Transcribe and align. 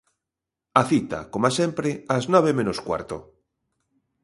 A 0.81 0.81
cita, 0.91 1.19
coma 1.33 1.51
sempre, 1.59 1.89
as 2.15 2.23
nove 2.33 2.51
menos 2.59 2.77
cuarto. 2.87 3.17